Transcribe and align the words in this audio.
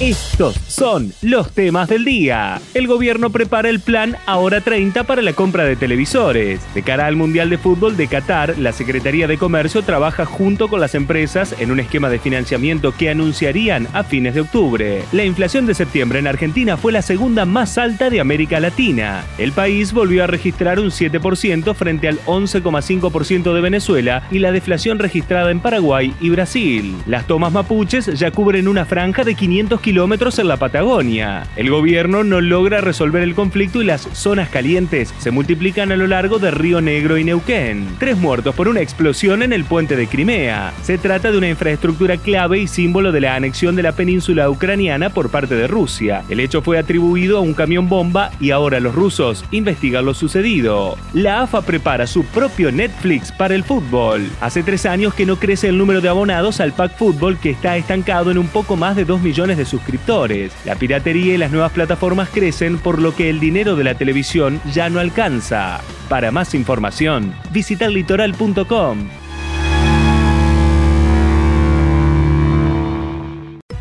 Estos 0.00 0.56
son 0.66 1.12
los 1.22 1.52
temas 1.52 1.88
del 1.88 2.04
día. 2.04 2.60
El 2.74 2.88
gobierno 2.88 3.30
prepara 3.30 3.68
el 3.68 3.78
plan 3.78 4.16
Ahora 4.26 4.60
30 4.60 5.04
para 5.04 5.22
la 5.22 5.34
compra 5.34 5.62
de 5.62 5.76
televisores. 5.76 6.60
De 6.74 6.82
cara 6.82 7.06
al 7.06 7.14
Mundial 7.14 7.48
de 7.48 7.58
Fútbol 7.58 7.96
de 7.96 8.08
Qatar, 8.08 8.58
la 8.58 8.72
Secretaría 8.72 9.28
de 9.28 9.38
Comercio 9.38 9.82
trabaja 9.82 10.24
junto 10.24 10.66
con 10.66 10.80
las 10.80 10.96
empresas 10.96 11.54
en 11.60 11.70
un 11.70 11.78
esquema 11.78 12.08
de 12.08 12.18
financiamiento 12.18 12.90
que 12.90 13.08
anunciarían 13.08 13.86
a 13.92 14.02
fines 14.02 14.34
de 14.34 14.40
octubre. 14.40 15.04
La 15.12 15.24
inflación 15.24 15.64
de 15.64 15.74
septiembre 15.74 16.18
en 16.18 16.26
Argentina 16.26 16.76
fue 16.76 16.90
la 16.90 17.00
segunda 17.00 17.44
más 17.44 17.78
alta 17.78 18.10
de 18.10 18.18
América 18.18 18.58
Latina. 18.58 19.24
El 19.38 19.52
país 19.52 19.92
volvió 19.92 20.24
a 20.24 20.26
registrar 20.26 20.80
un 20.80 20.90
7% 20.90 21.72
frente 21.72 22.08
al 22.08 22.18
11,5% 22.24 23.54
de 23.54 23.60
Venezuela 23.60 24.26
y 24.32 24.40
la 24.40 24.50
deflación 24.50 24.98
registrada 24.98 25.52
en 25.52 25.60
Paraguay 25.60 26.12
y 26.20 26.30
Brasil. 26.30 26.96
Las 27.06 27.28
tomas 27.28 27.52
mapuches 27.52 28.06
ya 28.06 28.32
cubren 28.32 28.66
una 28.66 28.86
franja 28.86 29.22
de 29.22 29.36
500 29.36 29.83
kilómetros 29.84 30.38
en 30.38 30.48
la 30.48 30.56
Patagonia. 30.56 31.46
El 31.56 31.68
gobierno 31.68 32.24
no 32.24 32.40
logra 32.40 32.80
resolver 32.80 33.22
el 33.22 33.34
conflicto 33.34 33.82
y 33.82 33.84
las 33.84 34.08
zonas 34.14 34.48
calientes 34.48 35.12
se 35.18 35.30
multiplican 35.30 35.92
a 35.92 35.96
lo 35.96 36.06
largo 36.06 36.38
de 36.38 36.50
Río 36.50 36.80
Negro 36.80 37.18
y 37.18 37.24
Neuquén. 37.24 37.86
Tres 37.98 38.16
muertos 38.16 38.54
por 38.54 38.66
una 38.66 38.80
explosión 38.80 39.42
en 39.42 39.52
el 39.52 39.64
puente 39.66 39.94
de 39.94 40.06
Crimea. 40.06 40.72
Se 40.82 40.96
trata 40.96 41.30
de 41.30 41.36
una 41.36 41.50
infraestructura 41.50 42.16
clave 42.16 42.60
y 42.60 42.66
símbolo 42.66 43.12
de 43.12 43.20
la 43.20 43.34
anexión 43.34 43.76
de 43.76 43.82
la 43.82 43.92
península 43.92 44.48
ucraniana 44.48 45.10
por 45.10 45.28
parte 45.28 45.54
de 45.54 45.66
Rusia. 45.66 46.24
El 46.30 46.40
hecho 46.40 46.62
fue 46.62 46.78
atribuido 46.78 47.36
a 47.36 47.42
un 47.42 47.52
camión 47.52 47.86
bomba 47.86 48.30
y 48.40 48.52
ahora 48.52 48.80
los 48.80 48.94
rusos 48.94 49.44
investigan 49.50 50.06
lo 50.06 50.14
sucedido. 50.14 50.96
La 51.12 51.42
AFA 51.42 51.60
prepara 51.60 52.06
su 52.06 52.24
propio 52.24 52.72
Netflix 52.72 53.32
para 53.32 53.54
el 53.54 53.64
fútbol. 53.64 54.26
Hace 54.40 54.62
tres 54.62 54.86
años 54.86 55.12
que 55.12 55.26
no 55.26 55.36
crece 55.36 55.68
el 55.68 55.76
número 55.76 56.00
de 56.00 56.08
abonados 56.08 56.60
al 56.60 56.72
Pack 56.72 56.96
Fútbol 56.96 57.36
que 57.36 57.50
está 57.50 57.76
estancado 57.76 58.30
en 58.30 58.38
un 58.38 58.48
poco 58.48 58.76
más 58.76 58.96
de 58.96 59.04
2 59.04 59.20
millones 59.20 59.58
de 59.58 59.73
suscriptores. 59.74 60.52
La 60.64 60.76
piratería 60.76 61.34
y 61.34 61.38
las 61.38 61.50
nuevas 61.50 61.72
plataformas 61.72 62.28
crecen 62.28 62.78
por 62.78 63.00
lo 63.00 63.14
que 63.14 63.28
el 63.28 63.40
dinero 63.40 63.74
de 63.74 63.84
la 63.84 63.94
televisión 63.94 64.60
ya 64.72 64.88
no 64.88 65.00
alcanza. 65.00 65.80
Para 66.08 66.30
más 66.30 66.54
información, 66.54 67.34
visita 67.50 67.88
litoral.com. 67.88 69.08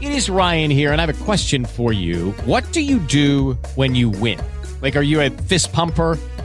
It 0.00 0.10
is 0.10 0.28
Ryan 0.28 0.70
here, 0.70 0.92
and 0.92 1.00
I 1.00 1.06
have 1.06 1.20
a 1.20 1.24
question 1.24 1.64
for 1.64 1.92
you. 1.92 2.32
What 2.44 2.64
do 2.72 2.80
you 2.80 2.98
do 2.98 3.56
when 3.76 3.94
you 3.94 4.10
win? 4.10 4.38
Like, 4.80 4.96
are 4.96 5.04
you 5.04 5.20
a 5.20 5.30
fist 5.30 5.72
pumper? 5.72 6.18